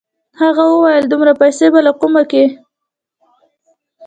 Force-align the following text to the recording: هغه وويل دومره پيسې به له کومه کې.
هغه 0.41 0.63
وويل 0.73 1.03
دومره 1.11 1.33
پيسې 1.41 1.67
به 1.73 1.79
له 1.87 1.91
کومه 2.01 2.23
کې. 2.31 2.43